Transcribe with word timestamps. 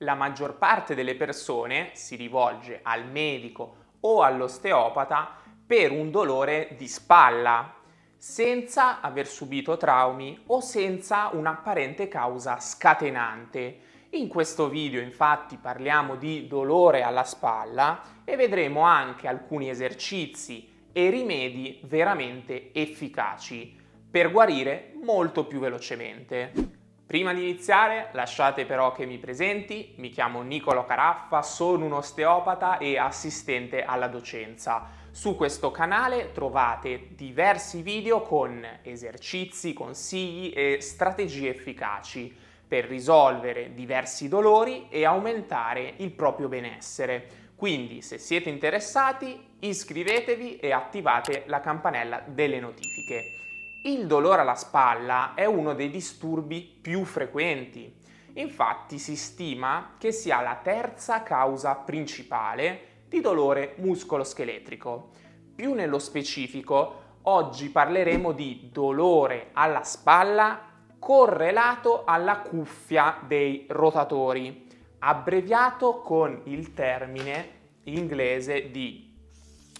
La 0.00 0.14
maggior 0.14 0.58
parte 0.58 0.94
delle 0.94 1.14
persone 1.14 1.88
si 1.94 2.16
rivolge 2.16 2.80
al 2.82 3.06
medico 3.06 3.76
o 4.00 4.20
all'osteopata 4.20 5.34
per 5.66 5.90
un 5.90 6.10
dolore 6.10 6.74
di 6.76 6.86
spalla, 6.86 7.74
senza 8.14 9.00
aver 9.00 9.26
subito 9.26 9.78
traumi 9.78 10.42
o 10.48 10.60
senza 10.60 11.30
un'apparente 11.32 12.08
causa 12.08 12.60
scatenante. 12.60 13.78
In 14.10 14.28
questo 14.28 14.68
video 14.68 15.00
infatti 15.00 15.56
parliamo 15.56 16.16
di 16.16 16.46
dolore 16.46 17.00
alla 17.00 17.24
spalla 17.24 18.02
e 18.22 18.36
vedremo 18.36 18.82
anche 18.82 19.28
alcuni 19.28 19.70
esercizi 19.70 20.90
e 20.92 21.08
rimedi 21.08 21.80
veramente 21.84 22.70
efficaci 22.74 23.74
per 24.10 24.30
guarire 24.30 24.92
molto 25.02 25.46
più 25.46 25.58
velocemente. 25.58 26.75
Prima 27.06 27.32
di 27.32 27.42
iniziare, 27.42 28.08
lasciate 28.14 28.66
però 28.66 28.90
che 28.90 29.06
mi 29.06 29.18
presenti, 29.18 29.94
mi 29.98 30.08
chiamo 30.08 30.42
Nicolo 30.42 30.84
Caraffa, 30.84 31.40
sono 31.40 31.84
un 31.84 31.92
osteopata 31.92 32.78
e 32.78 32.98
assistente 32.98 33.84
alla 33.84 34.08
docenza. 34.08 34.88
Su 35.12 35.36
questo 35.36 35.70
canale 35.70 36.32
trovate 36.32 37.10
diversi 37.10 37.82
video 37.82 38.22
con 38.22 38.60
esercizi, 38.82 39.72
consigli 39.72 40.52
e 40.52 40.78
strategie 40.80 41.50
efficaci 41.50 42.36
per 42.66 42.86
risolvere 42.86 43.72
diversi 43.72 44.26
dolori 44.26 44.88
e 44.90 45.04
aumentare 45.04 45.94
il 45.98 46.10
proprio 46.10 46.48
benessere. 46.48 47.44
Quindi 47.54 48.02
se 48.02 48.18
siete 48.18 48.50
interessati 48.50 49.40
iscrivetevi 49.60 50.56
e 50.56 50.72
attivate 50.72 51.44
la 51.46 51.60
campanella 51.60 52.24
delle 52.26 52.58
notifiche. 52.58 53.45
Il 53.86 54.08
dolore 54.08 54.40
alla 54.40 54.56
spalla 54.56 55.34
è 55.34 55.44
uno 55.44 55.72
dei 55.72 55.90
disturbi 55.90 56.60
più 56.60 57.04
frequenti. 57.04 57.94
Infatti 58.32 58.98
si 58.98 59.14
stima 59.14 59.94
che 59.96 60.10
sia 60.10 60.40
la 60.40 60.58
terza 60.60 61.22
causa 61.22 61.76
principale 61.76 63.04
di 63.06 63.20
dolore 63.20 63.74
muscoloscheletrico. 63.76 65.10
Più 65.54 65.72
nello 65.74 66.00
specifico, 66.00 67.02
oggi 67.22 67.68
parleremo 67.68 68.32
di 68.32 68.70
dolore 68.72 69.50
alla 69.52 69.84
spalla 69.84 70.62
correlato 70.98 72.02
alla 72.04 72.40
cuffia 72.40 73.20
dei 73.24 73.66
rotatori, 73.68 74.66
abbreviato 74.98 76.00
con 76.00 76.40
il 76.46 76.74
termine 76.74 77.50
inglese 77.84 78.68
di 78.72 79.14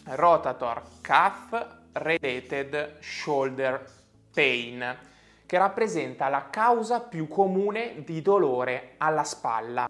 rotator 0.04 0.80
cuff 1.02 1.85
related 1.98 2.98
shoulder 3.00 3.84
pain, 4.32 4.96
che 5.46 5.58
rappresenta 5.58 6.28
la 6.28 6.48
causa 6.50 7.00
più 7.00 7.28
comune 7.28 8.02
di 8.04 8.20
dolore 8.20 8.94
alla 8.98 9.24
spalla. 9.24 9.88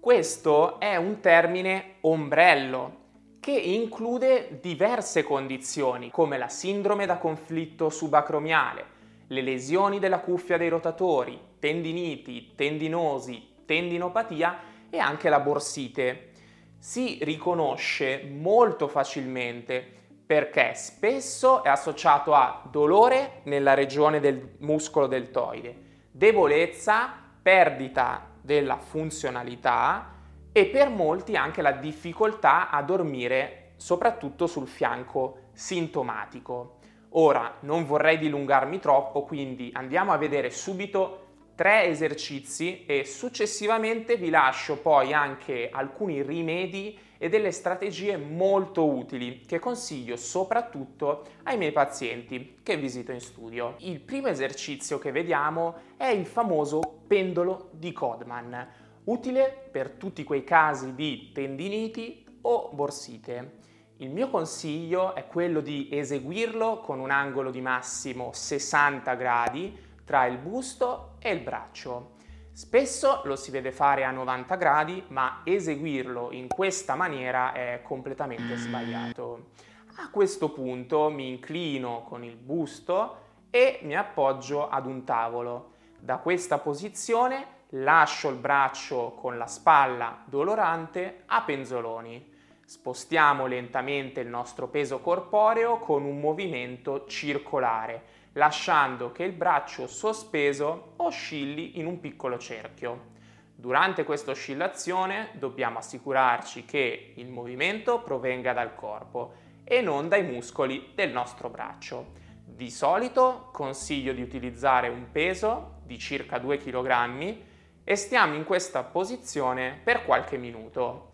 Questo 0.00 0.80
è 0.80 0.96
un 0.96 1.20
termine 1.20 1.96
ombrello 2.00 2.98
che 3.40 3.52
include 3.52 4.58
diverse 4.60 5.22
condizioni 5.22 6.10
come 6.10 6.36
la 6.36 6.48
sindrome 6.48 7.06
da 7.06 7.16
conflitto 7.16 7.88
subacromiale, 7.88 8.84
le 9.28 9.42
lesioni 9.42 9.98
della 9.98 10.20
cuffia 10.20 10.58
dei 10.58 10.68
rotatori, 10.68 11.38
tendiniti, 11.58 12.52
tendinosi, 12.54 13.62
tendinopatia 13.64 14.58
e 14.90 14.98
anche 14.98 15.28
la 15.28 15.40
borsite. 15.40 16.32
Si 16.78 17.18
riconosce 17.22 18.28
molto 18.28 18.88
facilmente 18.88 19.99
perché 20.30 20.74
spesso 20.76 21.64
è 21.64 21.68
associato 21.68 22.34
a 22.34 22.62
dolore 22.70 23.40
nella 23.46 23.74
regione 23.74 24.20
del 24.20 24.58
muscolo 24.58 25.08
deltoide, 25.08 25.74
debolezza, 26.12 27.12
perdita 27.42 28.28
della 28.40 28.76
funzionalità 28.76 30.12
e 30.52 30.66
per 30.66 30.88
molti 30.88 31.34
anche 31.34 31.62
la 31.62 31.72
difficoltà 31.72 32.70
a 32.70 32.80
dormire, 32.84 33.72
soprattutto 33.74 34.46
sul 34.46 34.68
fianco 34.68 35.48
sintomatico. 35.52 36.76
Ora 37.14 37.56
non 37.62 37.84
vorrei 37.84 38.16
dilungarmi 38.16 38.78
troppo, 38.78 39.24
quindi 39.24 39.72
andiamo 39.74 40.12
a 40.12 40.16
vedere 40.16 40.50
subito 40.50 41.26
tre 41.56 41.86
esercizi 41.86 42.84
e 42.86 43.04
successivamente 43.04 44.14
vi 44.14 44.30
lascio 44.30 44.78
poi 44.78 45.12
anche 45.12 45.70
alcuni 45.72 46.22
rimedi 46.22 46.96
e 47.22 47.28
delle 47.28 47.52
strategie 47.52 48.16
molto 48.16 48.88
utili 48.88 49.42
che 49.44 49.58
consiglio 49.58 50.16
soprattutto 50.16 51.26
ai 51.42 51.58
miei 51.58 51.70
pazienti 51.70 52.60
che 52.62 52.78
visito 52.78 53.12
in 53.12 53.20
studio. 53.20 53.74
Il 53.80 54.00
primo 54.00 54.28
esercizio 54.28 54.98
che 54.98 55.12
vediamo 55.12 55.74
è 55.98 56.06
il 56.06 56.24
famoso 56.24 56.80
pendolo 57.06 57.68
di 57.72 57.92
Codman, 57.92 58.66
utile 59.04 59.68
per 59.70 59.90
tutti 59.90 60.24
quei 60.24 60.44
casi 60.44 60.94
di 60.94 61.30
tendiniti 61.34 62.24
o 62.40 62.70
borsite. 62.72 63.58
Il 63.98 64.08
mio 64.08 64.30
consiglio 64.30 65.14
è 65.14 65.26
quello 65.26 65.60
di 65.60 65.90
eseguirlo 65.92 66.78
con 66.78 67.00
un 67.00 67.10
angolo 67.10 67.50
di 67.50 67.60
massimo 67.60 68.30
60 68.32 69.12
gradi 69.12 69.76
tra 70.06 70.24
il 70.24 70.38
busto 70.38 71.16
e 71.18 71.32
il 71.32 71.40
braccio. 71.40 72.12
Spesso 72.52 73.22
lo 73.24 73.36
si 73.36 73.50
vede 73.50 73.72
fare 73.72 74.04
a 74.04 74.10
90 74.10 74.54
gradi, 74.56 75.04
ma 75.08 75.40
eseguirlo 75.44 76.32
in 76.32 76.48
questa 76.48 76.94
maniera 76.94 77.52
è 77.52 77.80
completamente 77.82 78.56
sbagliato. 78.56 79.50
A 79.96 80.10
questo 80.10 80.50
punto 80.50 81.10
mi 81.10 81.28
inclino 81.28 82.04
con 82.08 82.24
il 82.24 82.36
busto 82.36 83.28
e 83.50 83.80
mi 83.82 83.96
appoggio 83.96 84.68
ad 84.68 84.86
un 84.86 85.04
tavolo. 85.04 85.72
Da 85.98 86.18
questa 86.18 86.58
posizione 86.58 87.58
lascio 87.70 88.28
il 88.28 88.36
braccio 88.36 89.14
con 89.20 89.38
la 89.38 89.46
spalla 89.46 90.22
dolorante 90.24 91.22
a 91.26 91.42
penzoloni. 91.42 92.38
Spostiamo 92.64 93.46
lentamente 93.46 94.20
il 94.20 94.28
nostro 94.28 94.68
peso 94.68 95.00
corporeo 95.00 95.78
con 95.78 96.04
un 96.04 96.20
movimento 96.20 97.06
circolare 97.06 98.02
lasciando 98.32 99.12
che 99.12 99.24
il 99.24 99.32
braccio 99.32 99.86
sospeso 99.86 100.92
oscilli 100.96 101.78
in 101.78 101.86
un 101.86 102.00
piccolo 102.00 102.38
cerchio. 102.38 103.08
Durante 103.54 104.04
questa 104.04 104.30
oscillazione 104.30 105.30
dobbiamo 105.34 105.78
assicurarci 105.78 106.64
che 106.64 107.12
il 107.16 107.28
movimento 107.28 108.00
provenga 108.00 108.52
dal 108.52 108.74
corpo 108.74 109.34
e 109.64 109.80
non 109.80 110.08
dai 110.08 110.22
muscoli 110.22 110.92
del 110.94 111.10
nostro 111.10 111.50
braccio. 111.50 112.12
Di 112.44 112.70
solito 112.70 113.50
consiglio 113.52 114.12
di 114.12 114.22
utilizzare 114.22 114.88
un 114.88 115.10
peso 115.10 115.80
di 115.84 115.98
circa 115.98 116.38
2 116.38 116.58
kg 116.58 117.36
e 117.84 117.96
stiamo 117.96 118.34
in 118.34 118.44
questa 118.44 118.82
posizione 118.82 119.78
per 119.82 120.04
qualche 120.04 120.36
minuto, 120.36 121.10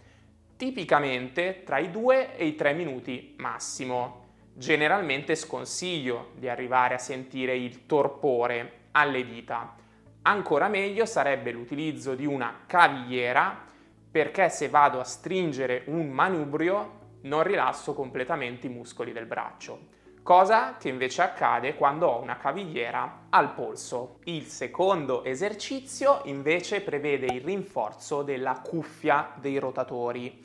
tipicamente 0.56 1.62
tra 1.64 1.78
i 1.78 1.90
2 1.90 2.36
e 2.36 2.46
i 2.46 2.54
3 2.54 2.72
minuti 2.74 3.34
massimo 3.38 4.25
generalmente 4.58 5.34
sconsiglio 5.34 6.30
di 6.34 6.48
arrivare 6.48 6.94
a 6.94 6.98
sentire 6.98 7.54
il 7.56 7.84
torpore 7.84 8.84
alle 8.92 9.24
dita. 9.24 9.74
Ancora 10.22 10.68
meglio 10.68 11.04
sarebbe 11.04 11.52
l'utilizzo 11.52 12.14
di 12.14 12.24
una 12.24 12.62
cavigliera 12.66 13.64
perché 14.10 14.48
se 14.48 14.70
vado 14.70 14.98
a 14.98 15.04
stringere 15.04 15.82
un 15.86 16.08
manubrio 16.08 17.04
non 17.22 17.42
rilasso 17.42 17.92
completamente 17.92 18.66
i 18.66 18.70
muscoli 18.70 19.12
del 19.12 19.26
braccio, 19.26 19.88
cosa 20.22 20.76
che 20.78 20.88
invece 20.88 21.20
accade 21.20 21.74
quando 21.74 22.06
ho 22.06 22.22
una 22.22 22.38
cavigliera 22.38 23.26
al 23.28 23.52
polso. 23.52 24.20
Il 24.24 24.44
secondo 24.44 25.22
esercizio 25.22 26.22
invece 26.24 26.80
prevede 26.80 27.26
il 27.26 27.42
rinforzo 27.42 28.22
della 28.22 28.62
cuffia 28.64 29.32
dei 29.38 29.58
rotatori 29.58 30.42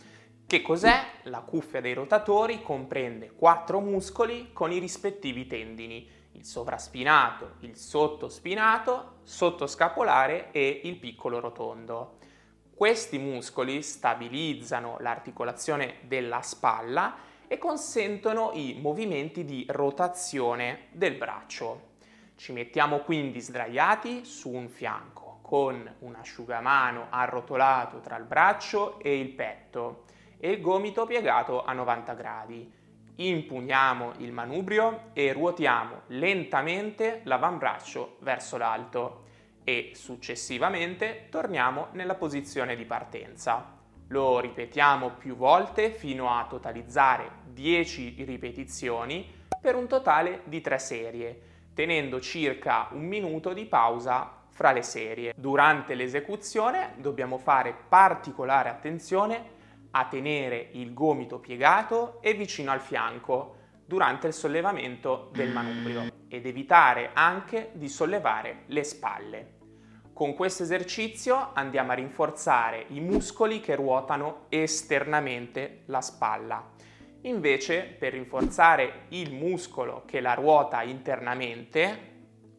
che 0.51 0.61
cos'è? 0.61 1.05
La 1.23 1.39
cuffia 1.39 1.79
dei 1.79 1.93
rotatori 1.93 2.61
comprende 2.61 3.31
quattro 3.31 3.79
muscoli 3.79 4.49
con 4.51 4.69
i 4.73 4.79
rispettivi 4.79 5.47
tendini, 5.47 6.05
il 6.33 6.43
sovraspinato, 6.43 7.53
il 7.59 7.77
sottospinato, 7.77 9.19
sottoscapolare 9.23 10.51
e 10.51 10.81
il 10.83 10.97
piccolo 10.97 11.39
rotondo. 11.39 12.17
Questi 12.75 13.17
muscoli 13.17 13.81
stabilizzano 13.81 14.97
l'articolazione 14.99 15.99
della 16.01 16.41
spalla 16.41 17.15
e 17.47 17.57
consentono 17.57 18.51
i 18.53 18.77
movimenti 18.77 19.45
di 19.45 19.65
rotazione 19.69 20.87
del 20.91 21.15
braccio. 21.15 21.91
Ci 22.35 22.51
mettiamo 22.51 22.97
quindi 22.99 23.39
sdraiati 23.39 24.25
su 24.25 24.49
un 24.49 24.67
fianco 24.67 25.39
con 25.41 25.95
un 25.99 26.15
asciugamano 26.15 27.07
arrotolato 27.09 28.01
tra 28.01 28.17
il 28.17 28.25
braccio 28.25 28.99
e 28.99 29.17
il 29.17 29.29
petto 29.29 30.03
e 30.41 30.49
il 30.49 30.59
gomito 30.59 31.05
piegato 31.05 31.63
a 31.63 31.71
90 31.71 32.13
gradi. 32.13 32.69
Impugniamo 33.15 34.13
il 34.17 34.31
manubrio 34.31 35.11
e 35.13 35.31
ruotiamo 35.33 36.01
lentamente 36.07 37.21
l'avambraccio 37.25 38.17
verso 38.21 38.57
l'alto 38.57 39.25
e 39.63 39.91
successivamente 39.93 41.27
torniamo 41.29 41.89
nella 41.91 42.15
posizione 42.15 42.75
di 42.75 42.85
partenza. 42.85 43.77
Lo 44.07 44.39
ripetiamo 44.39 45.11
più 45.11 45.35
volte 45.35 45.91
fino 45.91 46.35
a 46.35 46.47
totalizzare 46.49 47.29
10 47.45 48.23
ripetizioni 48.25 49.31
per 49.61 49.75
un 49.75 49.87
totale 49.87 50.41
di 50.45 50.59
3 50.59 50.79
serie, 50.79 51.41
tenendo 51.75 52.19
circa 52.19 52.87
un 52.93 53.05
minuto 53.05 53.53
di 53.53 53.65
pausa 53.65 54.39
fra 54.49 54.71
le 54.71 54.81
serie. 54.81 55.33
Durante 55.35 55.93
l'esecuzione 55.93 56.95
dobbiamo 56.97 57.37
fare 57.37 57.75
particolare 57.87 58.69
attenzione 58.69 59.59
a 59.91 60.05
tenere 60.05 60.69
il 60.73 60.93
gomito 60.93 61.39
piegato 61.39 62.21
e 62.21 62.33
vicino 62.33 62.71
al 62.71 62.81
fianco 62.81 63.57
durante 63.85 64.27
il 64.27 64.33
sollevamento 64.33 65.29
del 65.33 65.51
manubrio 65.51 66.03
ed 66.27 66.45
evitare 66.45 67.11
anche 67.13 67.71
di 67.73 67.89
sollevare 67.89 68.63
le 68.67 68.83
spalle. 68.83 69.59
Con 70.13 70.33
questo 70.33 70.63
esercizio 70.63 71.49
andiamo 71.53 71.91
a 71.91 71.95
rinforzare 71.95 72.85
i 72.89 72.99
muscoli 72.99 73.59
che 73.59 73.75
ruotano 73.75 74.45
esternamente 74.49 75.81
la 75.87 75.99
spalla. 75.99 76.69
Invece, 77.23 77.83
per 77.99 78.13
rinforzare 78.13 79.05
il 79.09 79.33
muscolo 79.33 80.03
che 80.05 80.21
la 80.21 80.33
ruota 80.33 80.83
internamente, 80.83 82.09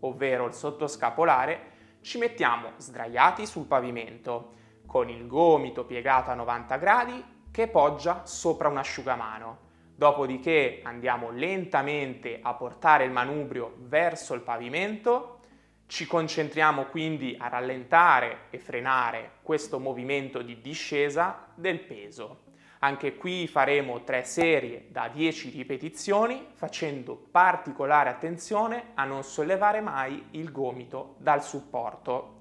ovvero 0.00 0.46
il 0.46 0.52
sottoscapolare, 0.52 1.70
ci 2.00 2.18
mettiamo 2.18 2.72
sdraiati 2.76 3.46
sul 3.46 3.66
pavimento 3.66 4.54
con 4.92 5.08
il 5.08 5.26
gomito 5.26 5.86
piegato 5.86 6.30
a 6.30 6.34
90 6.34 6.76
gradi 6.76 7.24
che 7.50 7.66
poggia 7.66 8.26
sopra 8.26 8.68
un 8.68 8.76
asciugamano. 8.76 9.70
Dopodiché 9.94 10.80
andiamo 10.82 11.30
lentamente 11.30 12.40
a 12.42 12.52
portare 12.52 13.04
il 13.04 13.10
manubrio 13.10 13.72
verso 13.78 14.34
il 14.34 14.42
pavimento, 14.42 15.38
ci 15.86 16.06
concentriamo 16.06 16.84
quindi 16.84 17.34
a 17.38 17.48
rallentare 17.48 18.48
e 18.50 18.58
frenare 18.58 19.38
questo 19.40 19.78
movimento 19.78 20.42
di 20.42 20.60
discesa 20.60 21.46
del 21.54 21.80
peso. 21.80 22.42
Anche 22.80 23.16
qui 23.16 23.46
faremo 23.46 24.02
tre 24.02 24.24
serie 24.24 24.88
da 24.90 25.08
10 25.08 25.48
ripetizioni 25.48 26.48
facendo 26.52 27.16
particolare 27.30 28.10
attenzione 28.10 28.90
a 28.92 29.04
non 29.04 29.22
sollevare 29.22 29.80
mai 29.80 30.26
il 30.32 30.52
gomito 30.52 31.14
dal 31.16 31.42
supporto 31.42 32.40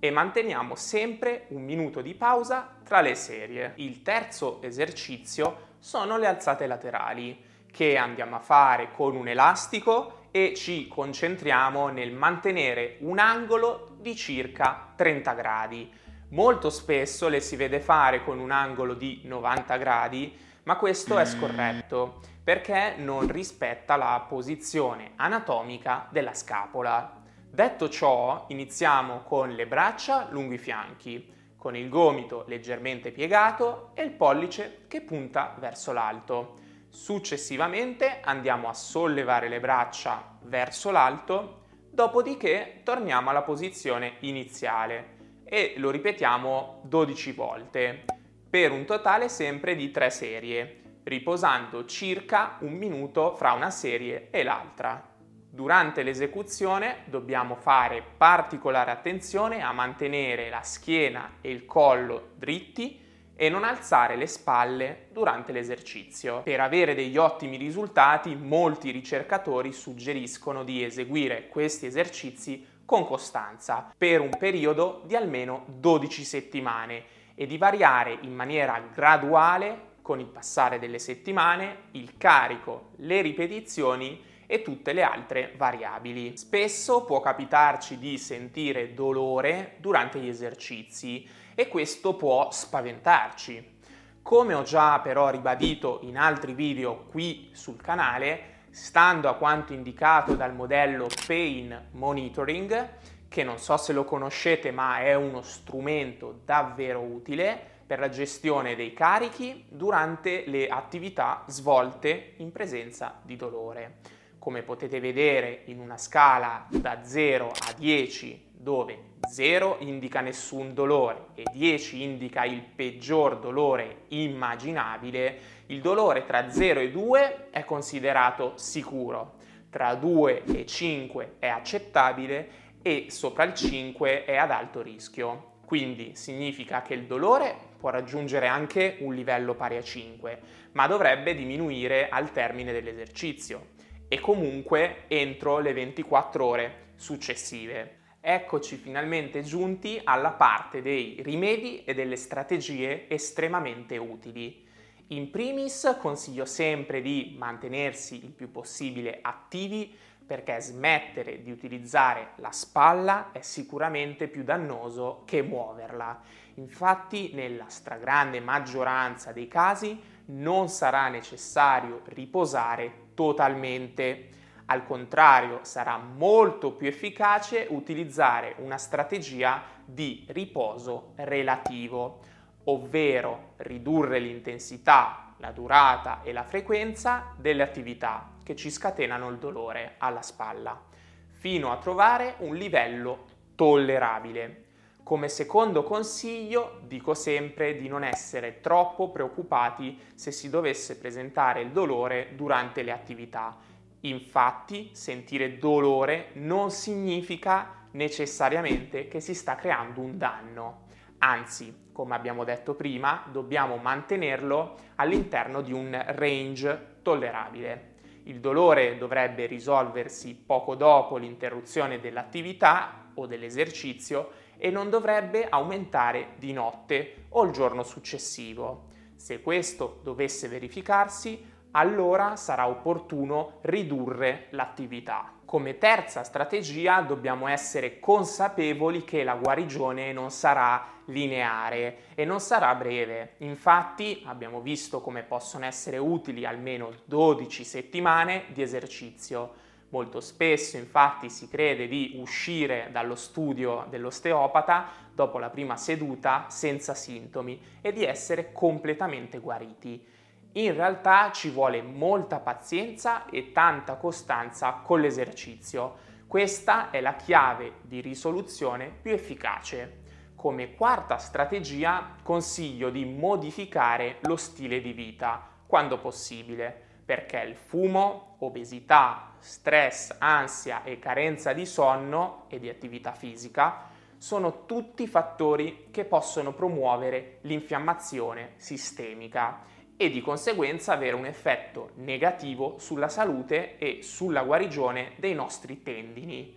e 0.00 0.10
manteniamo 0.10 0.74
sempre 0.74 1.44
un 1.48 1.62
minuto 1.62 2.00
di 2.00 2.14
pausa 2.14 2.76
tra 2.82 3.02
le 3.02 3.14
serie. 3.14 3.74
Il 3.76 4.02
terzo 4.02 4.60
esercizio 4.62 5.68
sono 5.78 6.16
le 6.16 6.26
alzate 6.26 6.66
laterali 6.66 7.48
che 7.70 7.96
andiamo 7.96 8.36
a 8.36 8.40
fare 8.40 8.90
con 8.92 9.14
un 9.14 9.28
elastico 9.28 10.28
e 10.30 10.54
ci 10.56 10.88
concentriamo 10.88 11.88
nel 11.88 12.12
mantenere 12.12 12.96
un 13.00 13.18
angolo 13.18 13.90
di 13.98 14.16
circa 14.16 14.92
30 14.96 15.32
gradi. 15.34 15.92
Molto 16.30 16.70
spesso 16.70 17.28
le 17.28 17.40
si 17.40 17.56
vede 17.56 17.80
fare 17.80 18.24
con 18.24 18.38
un 18.38 18.50
angolo 18.50 18.94
di 18.94 19.22
90 19.24 19.76
gradi, 19.76 20.36
ma 20.64 20.76
questo 20.76 21.18
è 21.18 21.24
scorretto 21.24 22.20
perché 22.42 22.94
non 22.96 23.30
rispetta 23.30 23.96
la 23.96 24.24
posizione 24.26 25.12
anatomica 25.16 26.06
della 26.10 26.34
scapola. 26.34 27.19
Detto 27.52 27.88
ciò, 27.88 28.44
iniziamo 28.46 29.22
con 29.22 29.50
le 29.50 29.66
braccia 29.66 30.28
lungo 30.30 30.54
i 30.54 30.58
fianchi, 30.58 31.34
con 31.56 31.74
il 31.74 31.88
gomito 31.88 32.44
leggermente 32.46 33.10
piegato 33.10 33.90
e 33.94 34.04
il 34.04 34.12
pollice 34.12 34.84
che 34.86 35.00
punta 35.00 35.56
verso 35.58 35.92
l'alto. 35.92 36.58
Successivamente 36.88 38.20
andiamo 38.22 38.68
a 38.68 38.72
sollevare 38.72 39.48
le 39.48 39.58
braccia 39.58 40.38
verso 40.42 40.92
l'alto, 40.92 41.64
dopodiché 41.90 42.82
torniamo 42.84 43.30
alla 43.30 43.42
posizione 43.42 44.18
iniziale 44.20 45.42
e 45.44 45.74
lo 45.76 45.90
ripetiamo 45.90 46.82
12 46.84 47.32
volte, 47.32 48.04
per 48.48 48.70
un 48.70 48.84
totale 48.84 49.28
sempre 49.28 49.74
di 49.74 49.90
3 49.90 50.08
serie, 50.08 50.82
riposando 51.02 51.84
circa 51.84 52.58
un 52.60 52.74
minuto 52.74 53.34
fra 53.34 53.52
una 53.54 53.70
serie 53.70 54.28
e 54.30 54.44
l'altra. 54.44 55.09
Durante 55.52 56.04
l'esecuzione 56.04 56.98
dobbiamo 57.06 57.56
fare 57.56 58.04
particolare 58.16 58.92
attenzione 58.92 59.62
a 59.62 59.72
mantenere 59.72 60.48
la 60.48 60.62
schiena 60.62 61.38
e 61.40 61.50
il 61.50 61.66
collo 61.66 62.28
dritti 62.36 63.00
e 63.34 63.48
non 63.48 63.64
alzare 63.64 64.14
le 64.14 64.28
spalle 64.28 65.08
durante 65.10 65.50
l'esercizio. 65.50 66.42
Per 66.42 66.60
avere 66.60 66.94
degli 66.94 67.16
ottimi 67.16 67.56
risultati, 67.56 68.36
molti 68.36 68.92
ricercatori 68.92 69.72
suggeriscono 69.72 70.62
di 70.62 70.84
eseguire 70.84 71.48
questi 71.48 71.86
esercizi 71.86 72.64
con 72.84 73.04
costanza 73.04 73.92
per 73.98 74.20
un 74.20 74.30
periodo 74.38 75.02
di 75.04 75.16
almeno 75.16 75.64
12 75.66 76.22
settimane 76.22 77.02
e 77.34 77.46
di 77.46 77.58
variare 77.58 78.18
in 78.20 78.36
maniera 78.36 78.80
graduale 78.94 79.88
con 80.00 80.20
il 80.20 80.26
passare 80.26 80.78
delle 80.78 81.00
settimane 81.00 81.88
il 81.92 82.16
carico, 82.18 82.90
le 82.98 83.20
ripetizioni 83.20 84.28
e 84.52 84.62
tutte 84.62 84.92
le 84.92 85.04
altre 85.04 85.54
variabili. 85.56 86.36
Spesso 86.36 87.04
può 87.04 87.20
capitarci 87.20 87.98
di 87.98 88.18
sentire 88.18 88.94
dolore 88.94 89.76
durante 89.76 90.18
gli 90.18 90.26
esercizi 90.26 91.24
e 91.54 91.68
questo 91.68 92.16
può 92.16 92.50
spaventarci. 92.50 93.78
Come 94.20 94.54
ho 94.54 94.64
già 94.64 94.98
però 94.98 95.30
ribadito 95.30 96.00
in 96.02 96.18
altri 96.18 96.54
video 96.54 97.04
qui 97.10 97.50
sul 97.52 97.80
canale, 97.80 98.64
stando 98.70 99.28
a 99.28 99.36
quanto 99.36 99.72
indicato 99.72 100.34
dal 100.34 100.52
modello 100.52 101.06
Pain 101.28 101.86
Monitoring, 101.92 102.88
che 103.28 103.44
non 103.44 103.58
so 103.58 103.76
se 103.76 103.92
lo 103.92 104.04
conoscete 104.04 104.72
ma 104.72 104.98
è 104.98 105.14
uno 105.14 105.42
strumento 105.42 106.40
davvero 106.44 106.98
utile 106.98 107.56
per 107.86 108.00
la 108.00 108.08
gestione 108.08 108.74
dei 108.74 108.94
carichi 108.94 109.64
durante 109.68 110.42
le 110.48 110.66
attività 110.66 111.44
svolte 111.46 112.32
in 112.38 112.50
presenza 112.50 113.20
di 113.22 113.36
dolore 113.36 114.18
come 114.40 114.62
potete 114.62 115.00
vedere 115.00 115.62
in 115.66 115.78
una 115.78 115.98
scala 115.98 116.66
da 116.70 117.04
0 117.04 117.48
a 117.48 117.72
10 117.76 118.48
dove 118.52 119.18
0 119.28 119.76
indica 119.80 120.22
nessun 120.22 120.72
dolore 120.72 121.26
e 121.34 121.44
10 121.52 122.02
indica 122.02 122.44
il 122.44 122.62
peggior 122.62 123.38
dolore 123.38 124.04
immaginabile, 124.08 125.38
il 125.66 125.82
dolore 125.82 126.24
tra 126.24 126.50
0 126.50 126.80
e 126.80 126.90
2 126.90 127.50
è 127.50 127.64
considerato 127.64 128.54
sicuro, 128.56 129.34
tra 129.68 129.94
2 129.94 130.44
e 130.44 130.66
5 130.66 131.34
è 131.38 131.46
accettabile 131.46 132.48
e 132.80 133.06
sopra 133.08 133.44
il 133.44 133.54
5 133.54 134.24
è 134.24 134.36
ad 134.36 134.50
alto 134.50 134.80
rischio. 134.80 135.48
Quindi 135.66 136.16
significa 136.16 136.80
che 136.80 136.94
il 136.94 137.04
dolore 137.04 137.54
può 137.78 137.90
raggiungere 137.90 138.46
anche 138.46 138.96
un 139.00 139.14
livello 139.14 139.54
pari 139.54 139.76
a 139.76 139.82
5, 139.82 140.40
ma 140.72 140.86
dovrebbe 140.86 141.34
diminuire 141.34 142.08
al 142.08 142.32
termine 142.32 142.72
dell'esercizio 142.72 143.78
e 144.12 144.18
comunque 144.18 145.04
entro 145.06 145.60
le 145.60 145.72
24 145.72 146.44
ore 146.44 146.74
successive. 146.96 147.98
Eccoci 148.20 148.74
finalmente 148.74 149.42
giunti 149.44 150.00
alla 150.02 150.32
parte 150.32 150.82
dei 150.82 151.20
rimedi 151.22 151.84
e 151.84 151.94
delle 151.94 152.16
strategie 152.16 153.08
estremamente 153.08 153.96
utili. 153.98 154.66
In 155.08 155.30
primis 155.30 155.96
consiglio 156.00 156.44
sempre 156.44 157.00
di 157.00 157.36
mantenersi 157.38 158.24
il 158.24 158.32
più 158.32 158.50
possibile 158.50 159.20
attivi 159.22 159.96
perché 160.26 160.60
smettere 160.60 161.44
di 161.44 161.52
utilizzare 161.52 162.30
la 162.36 162.50
spalla 162.50 163.30
è 163.30 163.42
sicuramente 163.42 164.26
più 164.26 164.42
dannoso 164.42 165.22
che 165.24 165.40
muoverla. 165.40 166.20
Infatti 166.54 167.30
nella 167.32 167.68
stragrande 167.68 168.40
maggioranza 168.40 169.30
dei 169.30 169.46
casi 169.46 170.00
non 170.26 170.68
sarà 170.68 171.08
necessario 171.08 172.02
riposare 172.06 173.09
totalmente. 173.20 174.28
Al 174.64 174.86
contrario, 174.86 175.58
sarà 175.60 175.98
molto 175.98 176.72
più 176.72 176.86
efficace 176.86 177.66
utilizzare 177.68 178.54
una 178.60 178.78
strategia 178.78 179.62
di 179.84 180.24
riposo 180.30 181.12
relativo, 181.16 182.20
ovvero 182.64 183.52
ridurre 183.58 184.20
l'intensità, 184.20 185.34
la 185.36 185.50
durata 185.50 186.22
e 186.22 186.32
la 186.32 186.44
frequenza 186.44 187.34
delle 187.36 187.62
attività 187.62 188.30
che 188.42 188.56
ci 188.56 188.70
scatenano 188.70 189.28
il 189.28 189.36
dolore 189.36 189.96
alla 189.98 190.22
spalla, 190.22 190.80
fino 191.28 191.72
a 191.72 191.76
trovare 191.76 192.36
un 192.38 192.54
livello 192.54 193.24
tollerabile. 193.54 194.64
Come 195.02 195.28
secondo 195.28 195.82
consiglio 195.82 196.80
dico 196.86 197.14
sempre 197.14 197.76
di 197.76 197.88
non 197.88 198.04
essere 198.04 198.60
troppo 198.60 199.10
preoccupati 199.10 199.98
se 200.14 200.30
si 200.30 200.48
dovesse 200.48 200.98
presentare 200.98 201.62
il 201.62 201.70
dolore 201.70 202.30
durante 202.36 202.82
le 202.82 202.92
attività. 202.92 203.56
Infatti 204.00 204.90
sentire 204.92 205.58
dolore 205.58 206.28
non 206.34 206.70
significa 206.70 207.86
necessariamente 207.92 209.08
che 209.08 209.20
si 209.20 209.34
sta 209.34 209.56
creando 209.56 210.00
un 210.00 210.16
danno. 210.16 210.86
Anzi, 211.18 211.88
come 211.92 212.14
abbiamo 212.14 212.44
detto 212.44 212.74
prima, 212.74 213.24
dobbiamo 213.30 213.76
mantenerlo 213.76 214.76
all'interno 214.96 215.60
di 215.60 215.72
un 215.72 216.00
range 216.06 216.98
tollerabile. 217.02 217.88
Il 218.24 218.40
dolore 218.40 218.96
dovrebbe 218.96 219.46
risolversi 219.46 220.34
poco 220.34 220.76
dopo 220.76 221.16
l'interruzione 221.16 222.00
dell'attività 222.00 223.10
o 223.14 223.26
dell'esercizio 223.26 224.30
e 224.60 224.70
non 224.70 224.90
dovrebbe 224.90 225.48
aumentare 225.48 226.34
di 226.36 226.52
notte 226.52 227.24
o 227.30 227.44
il 227.44 227.50
giorno 227.50 227.82
successivo. 227.82 228.88
Se 229.16 229.40
questo 229.40 230.00
dovesse 230.02 230.48
verificarsi, 230.48 231.44
allora 231.72 232.36
sarà 232.36 232.68
opportuno 232.68 233.58
ridurre 233.62 234.46
l'attività. 234.50 235.32
Come 235.44 235.78
terza 235.78 236.22
strategia 236.22 237.00
dobbiamo 237.00 237.48
essere 237.48 237.98
consapevoli 237.98 239.02
che 239.02 239.24
la 239.24 239.34
guarigione 239.34 240.12
non 240.12 240.30
sarà 240.30 240.98
lineare 241.06 242.04
e 242.14 242.24
non 242.24 242.40
sarà 242.40 242.74
breve. 242.74 243.34
Infatti 243.38 244.22
abbiamo 244.26 244.60
visto 244.60 245.00
come 245.00 245.22
possono 245.22 245.64
essere 245.64 245.98
utili 245.98 246.44
almeno 246.44 246.92
12 247.04 247.64
settimane 247.64 248.44
di 248.52 248.62
esercizio. 248.62 249.68
Molto 249.90 250.20
spesso 250.20 250.76
infatti 250.76 251.28
si 251.28 251.48
crede 251.48 251.88
di 251.88 252.14
uscire 252.16 252.90
dallo 252.92 253.16
studio 253.16 253.86
dell'osteopata 253.90 254.86
dopo 255.12 255.38
la 255.38 255.50
prima 255.50 255.76
seduta 255.76 256.46
senza 256.48 256.94
sintomi 256.94 257.60
e 257.80 257.92
di 257.92 258.04
essere 258.04 258.52
completamente 258.52 259.38
guariti. 259.38 260.06
In 260.52 260.74
realtà 260.74 261.32
ci 261.32 261.50
vuole 261.50 261.82
molta 261.82 262.38
pazienza 262.38 263.26
e 263.26 263.50
tanta 263.50 263.96
costanza 263.96 264.74
con 264.74 265.00
l'esercizio. 265.00 266.08
Questa 266.26 266.90
è 266.90 267.00
la 267.00 267.16
chiave 267.16 267.78
di 267.82 268.00
risoluzione 268.00 268.92
più 269.02 269.10
efficace. 269.10 269.98
Come 270.36 270.74
quarta 270.74 271.18
strategia 271.18 272.14
consiglio 272.22 272.90
di 272.90 273.04
modificare 273.04 274.18
lo 274.22 274.36
stile 274.36 274.80
di 274.80 274.92
vita 274.92 275.48
quando 275.66 275.98
possibile, 275.98 276.89
perché 277.10 277.40
il 277.40 277.56
fumo, 277.56 278.36
obesità, 278.38 279.32
stress, 279.40 280.14
ansia 280.20 280.84
e 280.84 281.00
carenza 281.00 281.52
di 281.52 281.66
sonno 281.66 282.44
e 282.46 282.60
di 282.60 282.68
attività 282.68 283.10
fisica 283.10 283.88
sono 284.16 284.64
tutti 284.64 285.08
fattori 285.08 285.88
che 285.90 286.04
possono 286.04 286.52
promuovere 286.52 287.38
l'infiammazione 287.40 288.52
sistemica 288.58 289.64
e 289.96 290.08
di 290.08 290.20
conseguenza 290.20 290.92
avere 290.92 291.16
un 291.16 291.26
effetto 291.26 291.90
negativo 291.96 292.76
sulla 292.78 293.08
salute 293.08 293.76
e 293.78 294.04
sulla 294.04 294.44
guarigione 294.44 295.14
dei 295.16 295.34
nostri 295.34 295.82
tendini 295.82 296.56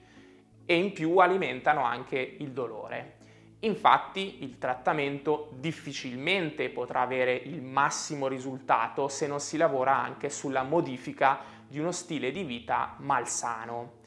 e 0.67 0.75
in 0.75 0.93
più 0.93 1.17
alimentano 1.17 1.83
anche 1.83 2.19
il 2.19 2.51
dolore. 2.51 3.21
Infatti 3.63 4.43
il 4.43 4.57
trattamento 4.57 5.49
difficilmente 5.53 6.69
potrà 6.69 6.99
avere 7.01 7.33
il 7.33 7.61
massimo 7.61 8.27
risultato 8.27 9.07
se 9.07 9.25
non 9.25 9.39
si 9.39 9.55
lavora 9.55 9.95
anche 9.95 10.29
sulla 10.29 10.63
modifica 10.63 11.39
di 11.65 11.79
uno 11.79 11.93
stile 11.93 12.31
di 12.31 12.43
vita 12.43 12.95
malsano. 12.97 14.01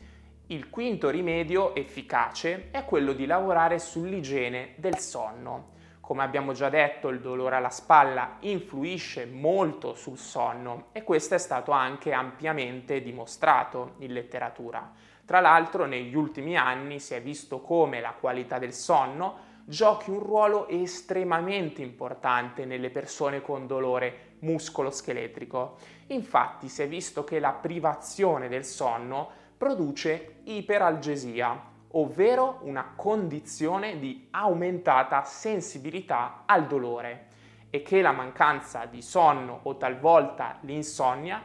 Il 0.48 0.68
quinto 0.68 1.08
rimedio 1.08 1.74
efficace 1.74 2.68
è 2.70 2.84
quello 2.84 3.14
di 3.14 3.24
lavorare 3.24 3.78
sull'igiene 3.78 4.74
del 4.76 4.98
sonno. 4.98 5.74
Come 6.00 6.22
abbiamo 6.22 6.52
già 6.52 6.68
detto, 6.68 7.08
il 7.08 7.20
dolore 7.20 7.56
alla 7.56 7.70
spalla 7.70 8.36
influisce 8.40 9.24
molto 9.24 9.94
sul 9.94 10.18
sonno 10.18 10.88
e 10.92 11.02
questo 11.02 11.34
è 11.34 11.38
stato 11.38 11.72
anche 11.72 12.12
ampiamente 12.12 13.00
dimostrato 13.00 13.94
in 13.98 14.12
letteratura. 14.12 14.92
Tra 15.26 15.40
l'altro 15.40 15.86
negli 15.86 16.14
ultimi 16.14 16.56
anni 16.56 17.00
si 17.00 17.12
è 17.14 17.20
visto 17.20 17.60
come 17.60 18.00
la 18.00 18.12
qualità 18.12 18.60
del 18.60 18.72
sonno 18.72 19.54
giochi 19.64 20.10
un 20.10 20.20
ruolo 20.20 20.68
estremamente 20.68 21.82
importante 21.82 22.64
nelle 22.64 22.90
persone 22.90 23.42
con 23.42 23.66
dolore 23.66 24.36
muscoloscheletrico. 24.38 25.78
Infatti 26.08 26.68
si 26.68 26.82
è 26.82 26.86
visto 26.86 27.24
che 27.24 27.40
la 27.40 27.50
privazione 27.50 28.46
del 28.46 28.64
sonno 28.64 29.28
produce 29.58 30.42
iperalgesia, 30.44 31.60
ovvero 31.90 32.60
una 32.62 32.92
condizione 32.94 33.98
di 33.98 34.28
aumentata 34.30 35.24
sensibilità 35.24 36.44
al 36.46 36.68
dolore 36.68 37.26
e 37.70 37.82
che 37.82 38.00
la 38.00 38.12
mancanza 38.12 38.84
di 38.86 39.02
sonno 39.02 39.58
o 39.64 39.76
talvolta 39.76 40.58
l'insonnia 40.60 41.42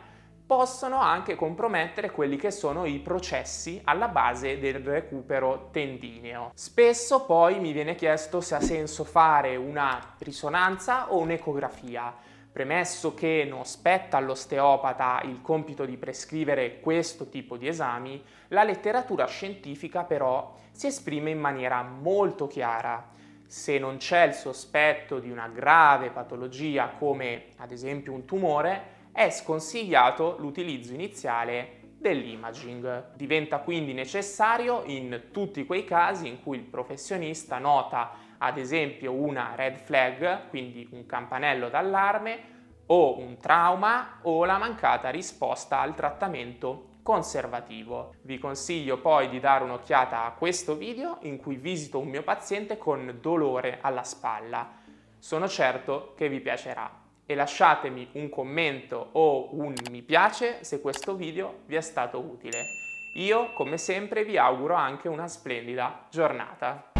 possono 0.51 0.99
anche 0.99 1.35
compromettere 1.35 2.11
quelli 2.11 2.35
che 2.35 2.51
sono 2.51 2.83
i 2.83 2.99
processi 2.99 3.79
alla 3.85 4.09
base 4.09 4.59
del 4.59 4.81
recupero 4.81 5.69
tendineo. 5.71 6.51
Spesso 6.53 7.23
poi 7.23 7.57
mi 7.61 7.71
viene 7.71 7.95
chiesto 7.95 8.41
se 8.41 8.55
ha 8.55 8.59
senso 8.59 9.05
fare 9.05 9.55
una 9.55 10.15
risonanza 10.17 11.13
o 11.13 11.19
un'ecografia. 11.19 12.13
Premesso 12.51 13.13
che 13.13 13.47
non 13.47 13.63
spetta 13.63 14.17
all'osteopata 14.17 15.21
il 15.23 15.41
compito 15.41 15.85
di 15.85 15.95
prescrivere 15.95 16.81
questo 16.81 17.29
tipo 17.29 17.55
di 17.55 17.69
esami, 17.69 18.21
la 18.49 18.63
letteratura 18.63 19.27
scientifica 19.27 20.03
però 20.03 20.53
si 20.71 20.87
esprime 20.87 21.29
in 21.29 21.39
maniera 21.39 21.81
molto 21.81 22.47
chiara. 22.47 23.07
Se 23.45 23.79
non 23.79 23.95
c'è 23.95 24.25
il 24.25 24.33
sospetto 24.33 25.19
di 25.19 25.31
una 25.31 25.47
grave 25.47 26.09
patologia 26.09 26.89
come 26.99 27.45
ad 27.55 27.71
esempio 27.71 28.11
un 28.11 28.25
tumore, 28.25 28.99
è 29.11 29.29
sconsigliato 29.29 30.35
l'utilizzo 30.39 30.93
iniziale 30.93 31.79
dell'imaging. 31.97 33.13
Diventa 33.15 33.59
quindi 33.59 33.93
necessario 33.93 34.83
in 34.85 35.27
tutti 35.31 35.65
quei 35.65 35.83
casi 35.83 36.27
in 36.27 36.41
cui 36.41 36.57
il 36.57 36.63
professionista 36.63 37.57
nota 37.59 38.29
ad 38.39 38.57
esempio 38.57 39.13
una 39.13 39.53
red 39.55 39.75
flag, 39.75 40.49
quindi 40.49 40.87
un 40.91 41.05
campanello 41.05 41.69
d'allarme, 41.69 42.49
o 42.87 43.19
un 43.19 43.37
trauma 43.37 44.19
o 44.23 44.43
la 44.45 44.57
mancata 44.57 45.09
risposta 45.09 45.79
al 45.79 45.95
trattamento 45.95 46.89
conservativo. 47.03 48.15
Vi 48.21 48.37
consiglio 48.37 48.99
poi 48.99 49.29
di 49.29 49.39
dare 49.39 49.63
un'occhiata 49.63 50.25
a 50.25 50.31
questo 50.31 50.75
video 50.75 51.19
in 51.21 51.37
cui 51.37 51.55
visito 51.55 51.99
un 51.99 52.09
mio 52.09 52.23
paziente 52.23 52.77
con 52.77 53.19
dolore 53.21 53.77
alla 53.81 54.03
spalla. 54.03 54.79
Sono 55.19 55.47
certo 55.47 56.13
che 56.17 56.27
vi 56.27 56.41
piacerà 56.41 57.00
e 57.31 57.35
lasciatemi 57.35 58.09
un 58.13 58.29
commento 58.29 59.09
o 59.13 59.55
un 59.55 59.73
mi 59.89 60.01
piace 60.01 60.63
se 60.63 60.81
questo 60.81 61.15
video 61.15 61.59
vi 61.65 61.75
è 61.75 61.81
stato 61.81 62.19
utile. 62.19 62.65
Io, 63.15 63.53
come 63.53 63.77
sempre, 63.77 64.23
vi 64.23 64.37
auguro 64.37 64.73
anche 64.73 65.07
una 65.07 65.27
splendida 65.27 66.07
giornata. 66.09 66.90